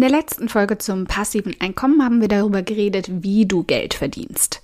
In 0.00 0.08
der 0.08 0.18
letzten 0.18 0.48
Folge 0.48 0.78
zum 0.78 1.04
passiven 1.04 1.54
Einkommen 1.60 2.02
haben 2.02 2.22
wir 2.22 2.28
darüber 2.28 2.62
geredet, 2.62 3.22
wie 3.22 3.44
du 3.44 3.64
Geld 3.64 3.92
verdienst. 3.92 4.62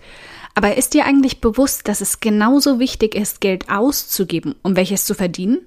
Aber 0.55 0.79
ist 0.79 0.95
dir 0.95 1.05
eigentlich 1.05 1.43
bewusst, 1.43 1.89
dass 1.89 2.01
es 2.01 2.21
genauso 2.21 2.79
wichtig 2.79 3.15
ist, 3.15 3.42
Geld 3.42 3.68
auszugeben, 3.68 4.54
um 4.62 4.76
welches 4.76 5.04
zu 5.04 5.12
verdienen? 5.12 5.58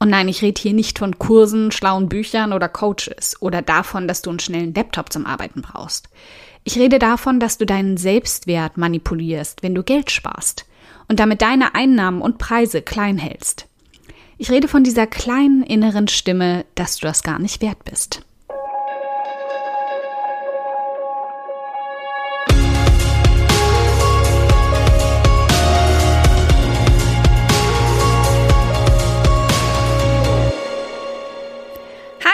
Und 0.00 0.10
nein, 0.10 0.26
ich 0.26 0.42
rede 0.42 0.60
hier 0.60 0.72
nicht 0.72 0.98
von 0.98 1.16
Kursen, 1.16 1.70
schlauen 1.70 2.08
Büchern 2.08 2.52
oder 2.52 2.68
Coaches 2.68 3.36
oder 3.40 3.62
davon, 3.62 4.08
dass 4.08 4.20
du 4.20 4.30
einen 4.30 4.40
schnellen 4.40 4.74
Laptop 4.74 5.12
zum 5.12 5.26
Arbeiten 5.26 5.62
brauchst. 5.62 6.08
Ich 6.64 6.76
rede 6.76 6.98
davon, 6.98 7.38
dass 7.38 7.56
du 7.56 7.66
deinen 7.66 7.98
Selbstwert 7.98 8.78
manipulierst, 8.78 9.62
wenn 9.62 9.76
du 9.76 9.84
Geld 9.84 10.10
sparst 10.10 10.66
und 11.06 11.20
damit 11.20 11.40
deine 11.40 11.76
Einnahmen 11.76 12.20
und 12.20 12.38
Preise 12.38 12.82
klein 12.82 13.16
hältst. 13.16 13.68
Ich 14.38 14.50
rede 14.50 14.66
von 14.66 14.82
dieser 14.82 15.06
kleinen 15.06 15.62
inneren 15.62 16.08
Stimme, 16.08 16.64
dass 16.74 16.96
du 16.96 17.06
das 17.06 17.22
gar 17.22 17.38
nicht 17.38 17.62
wert 17.62 17.84
bist. 17.84 18.22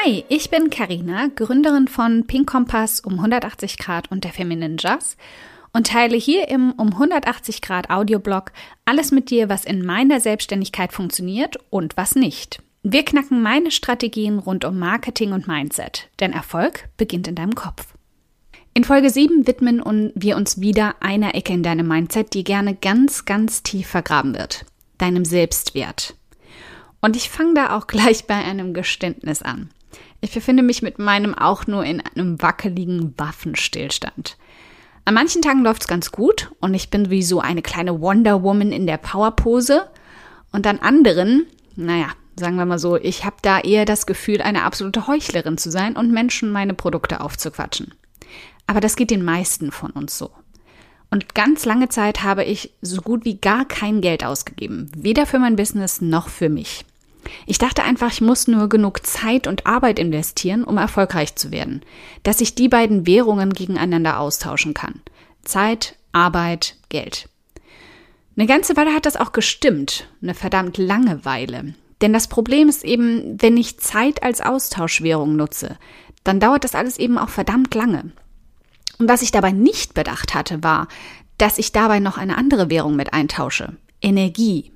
Hi, 0.04 0.22
ich 0.28 0.50
bin 0.50 0.68
Karina, 0.68 1.28
Gründerin 1.34 1.88
von 1.88 2.26
Pink 2.26 2.50
Kompass 2.50 3.00
um 3.00 3.14
180 3.14 3.78
Grad 3.78 4.10
und 4.10 4.24
der 4.24 4.32
Feminine 4.32 4.76
Jazz 4.78 5.16
und 5.72 5.86
teile 5.86 6.18
hier 6.18 6.48
im 6.48 6.72
um 6.72 6.88
180 6.88 7.62
Grad 7.62 7.88
Audioblog 7.88 8.52
alles 8.84 9.12
mit 9.12 9.30
dir, 9.30 9.48
was 9.48 9.64
in 9.64 9.82
meiner 9.82 10.20
Selbstständigkeit 10.20 10.92
funktioniert 10.92 11.56
und 11.70 11.96
was 11.96 12.16
nicht. 12.16 12.62
Wir 12.82 13.02
knacken 13.02 13.40
meine 13.40 13.70
Strategien 13.70 14.38
rund 14.38 14.66
um 14.66 14.78
Marketing 14.78 15.32
und 15.32 15.48
Mindset, 15.48 16.10
denn 16.20 16.34
Erfolg 16.34 16.90
beginnt 16.98 17.26
in 17.26 17.34
deinem 17.34 17.54
Kopf. 17.54 17.94
In 18.74 18.84
Folge 18.84 19.08
7 19.08 19.46
widmen 19.46 20.12
wir 20.14 20.36
uns 20.36 20.60
wieder 20.60 20.96
einer 21.00 21.34
Ecke 21.34 21.54
in 21.54 21.62
deinem 21.62 21.88
Mindset, 21.88 22.34
die 22.34 22.44
gerne 22.44 22.74
ganz, 22.74 23.24
ganz 23.24 23.62
tief 23.62 23.86
vergraben 23.86 24.34
wird. 24.34 24.66
Deinem 24.98 25.24
Selbstwert. 25.24 26.14
Und 27.00 27.16
ich 27.16 27.30
fange 27.30 27.54
da 27.54 27.74
auch 27.74 27.86
gleich 27.86 28.26
bei 28.26 28.34
einem 28.34 28.74
Geständnis 28.74 29.40
an. 29.40 29.70
Ich 30.20 30.32
befinde 30.32 30.62
mich 30.62 30.82
mit 30.82 30.98
meinem 30.98 31.34
auch 31.34 31.66
nur 31.66 31.84
in 31.84 32.00
einem 32.00 32.40
wackeligen 32.40 33.14
Waffenstillstand. 33.18 34.36
An 35.04 35.14
manchen 35.14 35.42
Tagen 35.42 35.62
läuft 35.62 35.82
es 35.82 35.88
ganz 35.88 36.12
gut 36.12 36.50
und 36.60 36.72
ich 36.72 36.88
bin 36.88 37.10
wie 37.10 37.22
so 37.22 37.40
eine 37.40 37.60
kleine 37.60 38.00
Wonder 38.00 38.42
Woman 38.42 38.72
in 38.72 38.86
der 38.86 38.96
Powerpose. 38.96 39.88
Und 40.50 40.66
an 40.66 40.78
anderen, 40.78 41.46
naja, 41.76 42.08
sagen 42.38 42.56
wir 42.56 42.64
mal 42.64 42.78
so, 42.78 42.96
ich 42.96 43.24
habe 43.24 43.36
da 43.42 43.60
eher 43.60 43.84
das 43.84 44.06
Gefühl, 44.06 44.40
eine 44.40 44.62
absolute 44.62 45.06
Heuchlerin 45.06 45.58
zu 45.58 45.70
sein 45.70 45.96
und 45.96 46.12
Menschen 46.12 46.50
meine 46.50 46.74
Produkte 46.74 47.20
aufzuquatschen. 47.20 47.92
Aber 48.66 48.80
das 48.80 48.96
geht 48.96 49.10
den 49.10 49.24
meisten 49.24 49.72
von 49.72 49.90
uns 49.90 50.16
so. 50.16 50.30
Und 51.10 51.34
ganz 51.34 51.64
lange 51.64 51.88
Zeit 51.90 52.22
habe 52.22 52.44
ich 52.44 52.72
so 52.80 53.00
gut 53.02 53.24
wie 53.24 53.36
gar 53.36 53.66
kein 53.66 54.00
Geld 54.00 54.24
ausgegeben, 54.24 54.90
weder 54.96 55.26
für 55.26 55.38
mein 55.38 55.54
Business 55.54 56.00
noch 56.00 56.28
für 56.28 56.48
mich. 56.48 56.84
Ich 57.46 57.58
dachte 57.58 57.82
einfach, 57.82 58.12
ich 58.12 58.20
muss 58.20 58.48
nur 58.48 58.68
genug 58.68 59.06
Zeit 59.06 59.46
und 59.46 59.66
Arbeit 59.66 59.98
investieren, 59.98 60.64
um 60.64 60.76
erfolgreich 60.78 61.34
zu 61.36 61.50
werden, 61.50 61.82
dass 62.22 62.40
ich 62.40 62.54
die 62.54 62.68
beiden 62.68 63.06
Währungen 63.06 63.52
gegeneinander 63.52 64.20
austauschen 64.20 64.74
kann. 64.74 65.00
Zeit, 65.42 65.96
Arbeit, 66.12 66.76
Geld. 66.88 67.28
Eine 68.36 68.46
ganze 68.46 68.76
Weile 68.76 68.92
hat 68.92 69.06
das 69.06 69.16
auch 69.16 69.32
gestimmt, 69.32 70.08
eine 70.22 70.34
verdammt 70.34 70.76
lange 70.78 71.24
Weile. 71.24 71.74
Denn 72.00 72.12
das 72.12 72.28
Problem 72.28 72.68
ist 72.68 72.84
eben, 72.84 73.40
wenn 73.40 73.56
ich 73.56 73.78
Zeit 73.78 74.22
als 74.22 74.40
Austauschwährung 74.40 75.36
nutze, 75.36 75.78
dann 76.24 76.40
dauert 76.40 76.64
das 76.64 76.74
alles 76.74 76.98
eben 76.98 77.18
auch 77.18 77.28
verdammt 77.28 77.74
lange. 77.74 78.12
Und 78.98 79.08
was 79.08 79.22
ich 79.22 79.30
dabei 79.30 79.52
nicht 79.52 79.94
bedacht 79.94 80.34
hatte, 80.34 80.62
war, 80.62 80.88
dass 81.38 81.58
ich 81.58 81.72
dabei 81.72 82.00
noch 82.00 82.18
eine 82.18 82.36
andere 82.36 82.70
Währung 82.70 82.96
mit 82.96 83.12
eintausche. 83.12 83.76
Energie. 84.00 84.73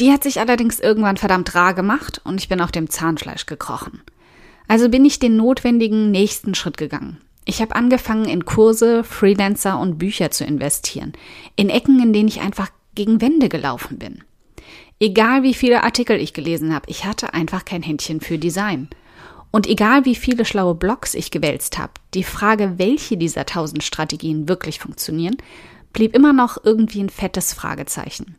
Die 0.00 0.10
hat 0.10 0.22
sich 0.22 0.40
allerdings 0.40 0.80
irgendwann 0.80 1.16
verdammt 1.16 1.54
rar 1.54 1.74
gemacht 1.74 2.20
und 2.24 2.40
ich 2.40 2.48
bin 2.48 2.60
auf 2.60 2.72
dem 2.72 2.90
Zahnfleisch 2.90 3.46
gekrochen. 3.46 4.02
Also 4.68 4.88
bin 4.88 5.04
ich 5.04 5.18
den 5.18 5.36
notwendigen 5.36 6.10
nächsten 6.10 6.54
Schritt 6.54 6.76
gegangen. 6.76 7.18
Ich 7.44 7.60
habe 7.60 7.74
angefangen, 7.74 8.24
in 8.26 8.44
Kurse, 8.44 9.04
Freelancer 9.04 9.78
und 9.78 9.98
Bücher 9.98 10.30
zu 10.30 10.44
investieren. 10.44 11.12
In 11.56 11.70
Ecken, 11.70 12.00
in 12.00 12.12
denen 12.12 12.28
ich 12.28 12.40
einfach 12.40 12.68
gegen 12.94 13.20
Wände 13.20 13.48
gelaufen 13.48 13.98
bin. 13.98 14.22
Egal 15.00 15.42
wie 15.42 15.54
viele 15.54 15.82
Artikel 15.82 16.20
ich 16.20 16.32
gelesen 16.32 16.72
habe, 16.72 16.88
ich 16.88 17.04
hatte 17.04 17.34
einfach 17.34 17.64
kein 17.64 17.82
Händchen 17.82 18.20
für 18.20 18.38
Design. 18.38 18.88
Und 19.50 19.66
egal 19.66 20.04
wie 20.04 20.14
viele 20.14 20.44
schlaue 20.44 20.74
Blogs 20.74 21.14
ich 21.14 21.30
gewälzt 21.30 21.78
habe, 21.78 21.92
die 22.14 22.22
Frage, 22.22 22.74
welche 22.78 23.16
dieser 23.16 23.44
tausend 23.44 23.82
Strategien 23.82 24.48
wirklich 24.48 24.78
funktionieren, 24.78 25.36
blieb 25.92 26.14
immer 26.14 26.32
noch 26.32 26.56
irgendwie 26.64 27.02
ein 27.02 27.10
fettes 27.10 27.52
Fragezeichen. 27.52 28.36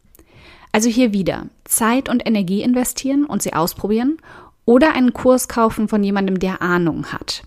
Also 0.73 0.89
hier 0.89 1.13
wieder 1.13 1.47
Zeit 1.65 2.09
und 2.09 2.25
Energie 2.25 2.63
investieren 2.63 3.25
und 3.25 3.43
sie 3.43 3.53
ausprobieren 3.53 4.17
oder 4.65 4.93
einen 4.93 5.13
Kurs 5.13 5.47
kaufen 5.47 5.87
von 5.87 6.03
jemandem, 6.03 6.39
der 6.39 6.63
Ahnung 6.63 7.13
hat. 7.13 7.43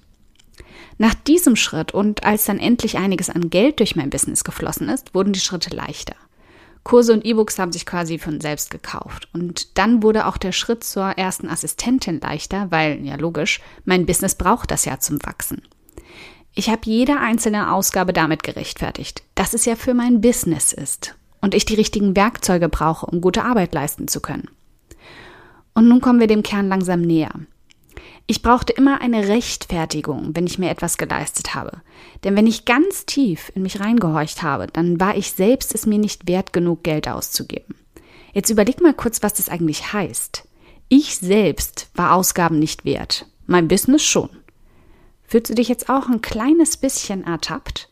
Nach 0.97 1.13
diesem 1.13 1.57
Schritt 1.57 1.93
und 1.93 2.25
als 2.25 2.45
dann 2.45 2.61
endlich 2.61 2.97
einiges 2.97 3.29
an 3.29 3.51
Geld 3.51 3.81
durch 3.81 3.97
mein 3.97 4.11
Business 4.11 4.45
geflossen 4.45 4.89
ist, 4.89 5.15
wurden 5.15 5.33
die 5.33 5.41
Schritte 5.41 5.75
leichter. 5.75 6.15
Kurse 6.85 7.13
und 7.13 7.25
E-Books 7.27 7.59
haben 7.59 7.73
sich 7.73 7.85
quasi 7.85 8.19
von 8.19 8.41
selbst 8.41 8.71
gekauft. 8.71 9.29
Und 9.35 9.77
dann 9.77 10.05
wurde 10.05 10.27
auch 10.27 10.37
der 10.37 10.53
Schritt 10.53 10.85
zur 10.85 11.05
ersten 11.05 11.49
Assistentin 11.49 12.21
leichter, 12.21 12.71
weil, 12.71 13.05
ja 13.05 13.17
logisch, 13.17 13.61
mein 13.85 14.07
Business 14.07 14.37
braucht 14.37 14.71
das 14.71 14.85
ja 14.85 15.01
zum 15.01 15.19
Wachsen. 15.25 15.63
Ich 16.55 16.71
habe 16.71 16.83
jede 16.85 17.19
einzelne 17.19 17.73
Ausgabe 17.73 18.13
damit 18.13 18.45
gerechtfertigt, 18.45 19.25
dass 19.35 19.53
es 19.53 19.65
ja 19.65 19.75
für 19.75 19.95
mein 19.95 20.21
Business 20.21 20.73
ist 20.73 21.17
und 21.47 21.55
ich 21.55 21.65
die 21.65 21.77
richtigen 21.77 22.17
Werkzeuge 22.17 22.69
brauche, 22.69 23.07
um 23.07 23.21
gute 23.21 23.45
Arbeit 23.45 23.73
leisten 23.73 24.09
zu 24.09 24.19
können. 24.21 24.49
Und 25.75 25.87
nun 25.87 26.01
kommen 26.01 26.19
wir 26.19 26.27
dem 26.27 26.43
Kern 26.43 26.69
langsam 26.69 27.03
näher. 27.03 27.31
Ich 28.27 28.43
brauchte 28.43 28.73
immer 28.73 29.01
eine 29.01 29.29
Rechtfertigung, 29.29 30.35
wenn 30.35 30.49
ich 30.49 30.59
mir 30.59 30.71
etwas 30.71 30.99
geleistet 30.99 31.55
habe. 31.55 31.83
Denn 32.25 32.35
wenn 32.35 32.49
ich 32.49 32.65
ganz 32.65 33.07
tief 33.07 33.53
in 33.55 33.63
mich 33.63 33.79
reingehorcht 33.79 34.43
habe, 34.43 34.67
dann 34.67 34.99
war 34.99 35.17
ich 35.17 35.31
selbst 35.31 35.73
es 35.73 35.87
mir 35.87 36.01
nicht 36.01 36.27
wert 36.27 36.53
genug, 36.53 36.83
Geld 36.83 37.07
auszugeben. 37.07 37.77
Jetzt 38.33 38.51
überleg 38.51 38.81
mal 38.81 38.93
kurz, 38.93 39.23
was 39.23 39.35
das 39.35 39.49
eigentlich 39.49 39.93
heißt. 39.93 40.49
Ich 40.89 41.17
selbst 41.17 41.91
war 41.95 42.15
Ausgaben 42.15 42.59
nicht 42.59 42.85
wert, 42.85 43.27
mein 43.47 43.69
Business 43.69 44.03
schon. 44.03 44.31
Fühlst 45.29 45.51
du 45.51 45.55
dich 45.55 45.69
jetzt 45.69 45.89
auch 45.89 46.09
ein 46.09 46.23
kleines 46.23 46.77
bisschen 46.77 47.23
ertappt? 47.23 47.89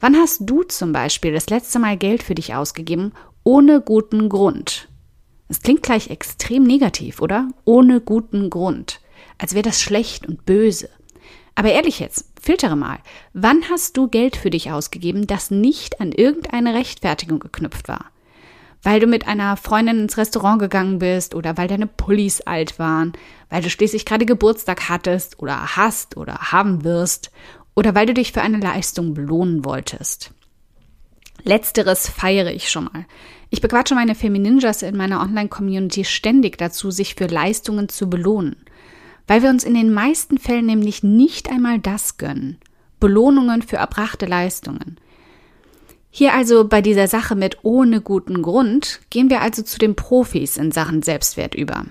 Wann 0.00 0.16
hast 0.16 0.40
du 0.40 0.62
zum 0.62 0.92
Beispiel 0.92 1.32
das 1.34 1.50
letzte 1.50 1.78
Mal 1.78 1.98
Geld 1.98 2.22
für 2.22 2.34
dich 2.34 2.54
ausgegeben, 2.54 3.12
ohne 3.44 3.82
guten 3.82 4.30
Grund? 4.30 4.88
Es 5.48 5.60
klingt 5.60 5.82
gleich 5.82 6.08
extrem 6.08 6.62
negativ, 6.62 7.20
oder? 7.20 7.48
Ohne 7.66 8.00
guten 8.00 8.48
Grund. 8.48 9.02
Als 9.36 9.52
wäre 9.52 9.62
das 9.62 9.82
schlecht 9.82 10.26
und 10.26 10.46
böse. 10.46 10.88
Aber 11.54 11.70
ehrlich 11.70 12.00
jetzt, 12.00 12.32
filtere 12.40 12.76
mal. 12.76 13.00
Wann 13.34 13.68
hast 13.68 13.98
du 13.98 14.08
Geld 14.08 14.36
für 14.36 14.48
dich 14.48 14.70
ausgegeben, 14.70 15.26
das 15.26 15.50
nicht 15.50 16.00
an 16.00 16.12
irgendeine 16.12 16.72
Rechtfertigung 16.72 17.38
geknüpft 17.38 17.88
war? 17.88 18.06
Weil 18.82 19.00
du 19.00 19.06
mit 19.06 19.28
einer 19.28 19.58
Freundin 19.58 20.00
ins 20.00 20.16
Restaurant 20.16 20.60
gegangen 20.60 21.00
bist 21.00 21.34
oder 21.34 21.58
weil 21.58 21.68
deine 21.68 21.86
Pullis 21.86 22.40
alt 22.40 22.78
waren, 22.78 23.12
weil 23.50 23.60
du 23.60 23.68
schließlich 23.68 24.06
gerade 24.06 24.24
Geburtstag 24.24 24.88
hattest 24.88 25.38
oder 25.40 25.76
hast 25.76 26.16
oder 26.16 26.52
haben 26.52 26.84
wirst 26.84 27.30
oder 27.74 27.94
weil 27.94 28.06
du 28.06 28.14
dich 28.14 28.32
für 28.32 28.42
eine 28.42 28.58
Leistung 28.58 29.14
belohnen 29.14 29.64
wolltest. 29.64 30.32
Letzteres 31.42 32.08
feiere 32.08 32.52
ich 32.52 32.70
schon 32.70 32.84
mal. 32.84 33.06
Ich 33.50 33.60
bequatsche 33.60 33.94
meine 33.94 34.14
Femininjas 34.14 34.82
in 34.82 34.96
meiner 34.96 35.20
Online-Community 35.20 36.04
ständig 36.04 36.58
dazu, 36.58 36.90
sich 36.90 37.14
für 37.14 37.26
Leistungen 37.26 37.88
zu 37.88 38.08
belohnen. 38.08 38.56
Weil 39.26 39.42
wir 39.42 39.50
uns 39.50 39.64
in 39.64 39.74
den 39.74 39.92
meisten 39.92 40.38
Fällen 40.38 40.66
nämlich 40.66 41.02
nicht 41.02 41.50
einmal 41.50 41.78
das 41.78 42.16
gönnen. 42.16 42.58
Belohnungen 43.00 43.62
für 43.62 43.76
erbrachte 43.76 44.26
Leistungen. 44.26 44.98
Hier 46.10 46.34
also 46.34 46.66
bei 46.66 46.82
dieser 46.82 47.06
Sache 47.06 47.36
mit 47.36 47.58
ohne 47.62 48.00
guten 48.00 48.42
Grund 48.42 49.00
gehen 49.10 49.30
wir 49.30 49.40
also 49.40 49.62
zu 49.62 49.78
den 49.78 49.94
Profis 49.94 50.56
in 50.56 50.72
Sachen 50.72 51.02
Selbstwert 51.02 51.54
über. 51.54 51.86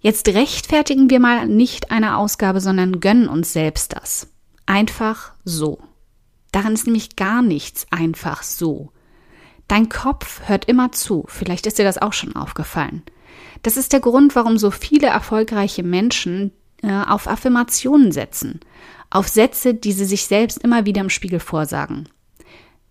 Jetzt 0.00 0.28
rechtfertigen 0.28 1.10
wir 1.10 1.20
mal 1.20 1.46
nicht 1.46 1.90
eine 1.90 2.16
Ausgabe, 2.16 2.60
sondern 2.60 3.00
gönnen 3.00 3.28
uns 3.28 3.52
selbst 3.52 3.94
das. 3.94 4.28
Einfach 4.66 5.32
so. 5.44 5.78
Daran 6.52 6.74
ist 6.74 6.86
nämlich 6.86 7.16
gar 7.16 7.42
nichts 7.42 7.86
einfach 7.90 8.42
so. 8.42 8.92
Dein 9.68 9.88
Kopf 9.88 10.42
hört 10.46 10.66
immer 10.66 10.92
zu, 10.92 11.24
vielleicht 11.28 11.66
ist 11.66 11.78
dir 11.78 11.84
das 11.84 11.98
auch 11.98 12.12
schon 12.12 12.36
aufgefallen. 12.36 13.02
Das 13.62 13.76
ist 13.76 13.92
der 13.92 14.00
Grund, 14.00 14.36
warum 14.36 14.58
so 14.58 14.70
viele 14.70 15.06
erfolgreiche 15.06 15.82
Menschen 15.82 16.52
äh, 16.82 16.92
auf 16.92 17.28
Affirmationen 17.28 18.12
setzen, 18.12 18.60
auf 19.08 19.28
Sätze, 19.28 19.74
die 19.74 19.92
sie 19.92 20.04
sich 20.04 20.26
selbst 20.26 20.58
immer 20.58 20.84
wieder 20.84 21.00
im 21.00 21.10
Spiegel 21.10 21.40
vorsagen. 21.40 22.08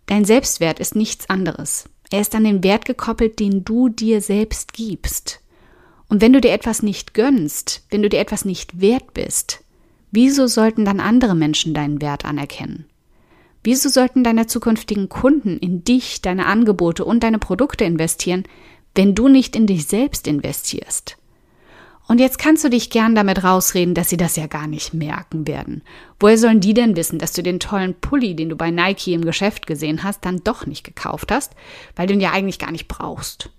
Dein 0.08 0.26
Selbstwert 0.26 0.80
ist 0.80 0.96
nichts 0.96 1.30
anderes. 1.30 1.86
Er 2.10 2.22
ist 2.22 2.36
an 2.36 2.44
den 2.44 2.64
Wert 2.64 2.86
gekoppelt, 2.86 3.40
den 3.40 3.64
du 3.64 3.90
dir 3.90 4.22
selbst 4.22 4.74
gibst. 4.74 5.42
Und 6.10 6.22
wenn 6.22 6.34
du 6.34 6.42
dir 6.42 6.52
etwas 6.52 6.84
nicht 6.84 7.14
gönnst, 7.14 7.86
wenn 7.90 8.02
du 8.02 8.10
dir 8.10 8.20
etwas 8.20 8.44
nicht 8.44 8.82
wert 8.82 9.14
bist, 9.14 9.61
Wieso 10.12 10.48
sollten 10.48 10.86
dann 10.86 11.00
andere 11.00 11.36
Menschen 11.36 11.74
deinen 11.74 12.02
Wert 12.02 12.26
anerkennen? 12.26 12.86
Wieso 13.64 13.90
sollten 13.90 14.24
deine 14.24 14.48
zukünftigen 14.48 15.08
Kunden 15.08 15.58
in 15.58 15.84
dich, 15.84 16.22
deine 16.22 16.48
Angebote 16.48 17.06
und 17.06 17.24
deine 17.24 17.40
Produkte 17.40 17.86
investieren, 17.86 18.44
wenn 18.94 19.16
du 19.16 19.28
nicht 19.28 19.56
in 19.56 19.68
dich 19.68 19.86
selbst 19.86 20.28
investierst? 20.28 21.18
Und 22.08 22.20
jetzt 22.20 22.40
kannst 22.40 22.64
du 22.66 22.70
dich 22.70 22.90
gern 22.90 23.16
damit 23.16 23.44
rausreden, 23.44 23.94
dass 23.94 24.10
sie 24.10 24.18
das 24.18 24.36
ja 24.36 24.48
gar 24.48 24.68
nicht 24.68 24.94
merken 24.94 25.48
werden. 25.48 25.82
Woher 26.20 26.38
sollen 26.38 26.60
die 26.60 26.74
denn 26.74 26.98
wissen, 26.98 27.20
dass 27.20 27.32
du 27.32 27.42
den 27.42 27.62
tollen 27.62 27.94
Pulli, 27.94 28.36
den 28.36 28.50
du 28.50 28.58
bei 28.58 28.70
Nike 28.70 29.14
im 29.14 29.24
Geschäft 29.24 29.66
gesehen 29.66 30.04
hast, 30.04 30.26
dann 30.26 30.44
doch 30.44 30.66
nicht 30.66 30.84
gekauft 30.84 31.32
hast, 31.32 31.54
weil 31.96 32.08
du 32.08 32.14
ihn 32.14 32.20
ja 32.20 32.32
eigentlich 32.32 32.60
gar 32.60 32.72
nicht 32.72 32.90
brauchst? 32.90 33.50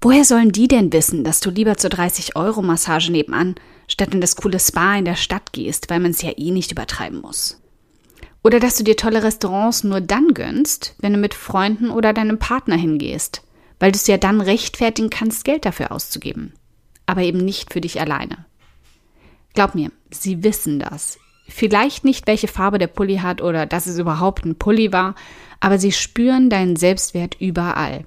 Woher 0.00 0.24
sollen 0.24 0.52
die 0.52 0.68
denn 0.68 0.92
wissen, 0.92 1.24
dass 1.24 1.40
du 1.40 1.50
lieber 1.50 1.76
zur 1.76 1.90
30-Euro-Massage 1.90 3.10
nebenan 3.10 3.56
statt 3.88 4.14
in 4.14 4.20
das 4.20 4.36
coole 4.36 4.60
Spa 4.60 4.96
in 4.96 5.04
der 5.04 5.16
Stadt 5.16 5.52
gehst, 5.52 5.90
weil 5.90 6.00
man 6.00 6.12
es 6.12 6.22
ja 6.22 6.30
eh 6.36 6.50
nicht 6.50 6.70
übertreiben 6.70 7.20
muss? 7.20 7.60
Oder 8.44 8.60
dass 8.60 8.76
du 8.76 8.84
dir 8.84 8.96
tolle 8.96 9.22
Restaurants 9.24 9.82
nur 9.82 10.00
dann 10.00 10.34
gönnst, 10.34 10.94
wenn 11.00 11.12
du 11.12 11.18
mit 11.18 11.34
Freunden 11.34 11.90
oder 11.90 12.12
deinem 12.12 12.38
Partner 12.38 12.76
hingehst, 12.76 13.42
weil 13.80 13.90
du 13.90 13.96
es 13.96 14.06
ja 14.06 14.16
dann 14.16 14.40
rechtfertigen 14.40 15.10
kannst, 15.10 15.44
Geld 15.44 15.64
dafür 15.64 15.90
auszugeben 15.90 16.52
aber 17.08 17.22
eben 17.22 17.38
nicht 17.38 17.72
für 17.72 17.80
dich 17.80 18.00
alleine. 18.00 18.44
Glaub 19.54 19.74
mir, 19.74 19.90
sie 20.10 20.44
wissen 20.44 20.78
das. 20.78 21.18
Vielleicht 21.48 22.04
nicht, 22.04 22.26
welche 22.26 22.48
Farbe 22.48 22.76
der 22.76 22.86
Pulli 22.86 23.16
hat 23.16 23.40
oder 23.40 23.64
dass 23.64 23.86
es 23.86 23.98
überhaupt 23.98 24.44
ein 24.44 24.56
Pulli 24.56 24.92
war, 24.92 25.14
aber 25.58 25.78
sie 25.78 25.90
spüren 25.90 26.50
deinen 26.50 26.76
Selbstwert 26.76 27.40
überall. 27.40 28.04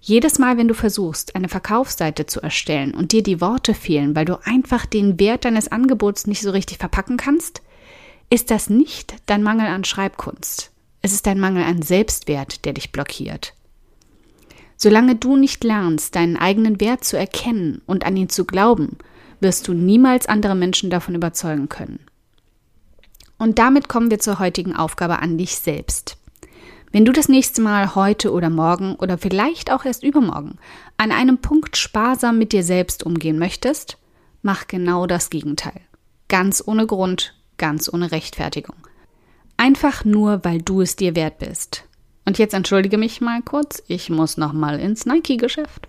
Jedes 0.00 0.38
Mal, 0.38 0.56
wenn 0.56 0.68
du 0.68 0.74
versuchst, 0.74 1.36
eine 1.36 1.48
Verkaufsseite 1.48 2.24
zu 2.24 2.40
erstellen 2.40 2.94
und 2.94 3.12
dir 3.12 3.22
die 3.22 3.40
Worte 3.40 3.74
fehlen, 3.74 4.16
weil 4.16 4.24
du 4.24 4.38
einfach 4.44 4.86
den 4.86 5.20
Wert 5.20 5.44
deines 5.44 5.68
Angebots 5.68 6.26
nicht 6.26 6.40
so 6.40 6.50
richtig 6.50 6.78
verpacken 6.78 7.18
kannst, 7.18 7.60
ist 8.30 8.50
das 8.50 8.70
nicht 8.70 9.14
dein 9.26 9.42
Mangel 9.42 9.66
an 9.66 9.84
Schreibkunst. 9.84 10.70
Es 11.02 11.12
ist 11.12 11.26
dein 11.26 11.38
Mangel 11.38 11.64
an 11.64 11.82
Selbstwert, 11.82 12.64
der 12.64 12.72
dich 12.72 12.92
blockiert. 12.92 13.54
Solange 14.76 15.16
du 15.16 15.36
nicht 15.36 15.64
lernst, 15.64 16.14
deinen 16.16 16.38
eigenen 16.38 16.80
Wert 16.80 17.04
zu 17.04 17.18
erkennen 17.18 17.82
und 17.84 18.06
an 18.06 18.16
ihn 18.16 18.30
zu 18.30 18.46
glauben, 18.46 18.96
wirst 19.40 19.68
du 19.68 19.74
niemals 19.74 20.26
andere 20.26 20.54
Menschen 20.54 20.88
davon 20.88 21.14
überzeugen 21.14 21.68
können. 21.68 22.00
Und 23.36 23.58
damit 23.58 23.88
kommen 23.88 24.10
wir 24.10 24.20
zur 24.20 24.38
heutigen 24.38 24.74
Aufgabe 24.74 25.18
an 25.18 25.36
dich 25.36 25.56
selbst. 25.56 26.16
Wenn 26.92 27.04
du 27.04 27.12
das 27.12 27.28
nächste 27.28 27.62
Mal 27.62 27.94
heute 27.94 28.32
oder 28.32 28.50
morgen 28.50 28.96
oder 28.96 29.16
vielleicht 29.16 29.70
auch 29.70 29.84
erst 29.84 30.02
übermorgen 30.02 30.56
an 30.96 31.12
einem 31.12 31.38
Punkt 31.38 31.76
sparsam 31.76 32.36
mit 32.36 32.52
dir 32.52 32.64
selbst 32.64 33.04
umgehen 33.04 33.38
möchtest, 33.38 33.96
mach 34.42 34.66
genau 34.66 35.06
das 35.06 35.30
Gegenteil. 35.30 35.80
Ganz 36.28 36.62
ohne 36.66 36.86
Grund, 36.86 37.34
ganz 37.58 37.92
ohne 37.92 38.10
Rechtfertigung. 38.10 38.76
Einfach 39.56 40.04
nur, 40.04 40.44
weil 40.44 40.60
du 40.60 40.80
es 40.80 40.96
dir 40.96 41.14
wert 41.14 41.38
bist. 41.38 41.84
Und 42.24 42.38
jetzt 42.38 42.54
entschuldige 42.54 42.98
mich 42.98 43.20
mal 43.20 43.40
kurz, 43.42 43.82
ich 43.86 44.10
muss 44.10 44.36
noch 44.36 44.52
mal 44.52 44.80
ins 44.80 45.06
Nike-Geschäft. 45.06 45.88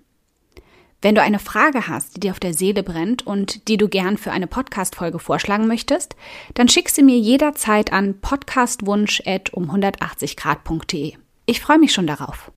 Wenn 1.01 1.15
du 1.15 1.21
eine 1.21 1.39
Frage 1.39 1.87
hast, 1.87 2.15
die 2.15 2.19
dir 2.19 2.29
auf 2.31 2.39
der 2.39 2.53
Seele 2.53 2.83
brennt 2.83 3.25
und 3.25 3.67
die 3.67 3.77
du 3.77 3.89
gern 3.89 4.17
für 4.17 4.31
eine 4.31 4.45
Podcast-Folge 4.45 5.17
vorschlagen 5.17 5.65
möchtest, 5.67 6.15
dann 6.53 6.69
schick 6.69 6.89
sie 6.89 7.01
mir 7.01 7.17
jederzeit 7.17 7.91
an 7.91 8.21
podcastwunsch.um180grad.de. 8.21 11.13
Ich 11.47 11.59
freue 11.59 11.79
mich 11.79 11.91
schon 11.91 12.05
darauf. 12.05 12.51